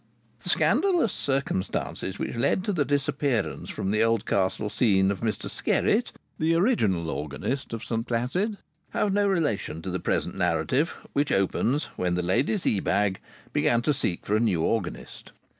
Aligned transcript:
The 0.39 0.49
scandalous 0.49 1.13
circumstances 1.13 2.17
which 2.17 2.33
led 2.35 2.63
to 2.63 2.73
the 2.73 2.83
disappearance 2.83 3.69
from 3.69 3.91
the 3.91 4.03
Oldcastle 4.03 4.67
scene 4.67 5.11
of 5.11 5.19
Mr 5.19 5.47
Skerritt, 5.47 6.11
the 6.39 6.55
original 6.55 7.07
organist 7.07 7.71
of 7.71 7.83
St 7.83 8.07
Placid, 8.07 8.57
have 8.93 9.13
no 9.13 9.27
relation 9.27 9.79
to 9.83 9.91
the 9.91 9.99
present 9.99 10.35
narrative, 10.35 10.97
which 11.13 11.31
opens 11.31 11.83
when 11.97 12.15
the 12.15 12.23
ladies 12.23 12.65
Ebag 12.65 13.19
began 13.53 13.83
to 13.83 13.93
seek 13.93 14.25
for 14.25 14.35
a 14.35 14.39
new 14.39 14.63
organist. 14.63 15.33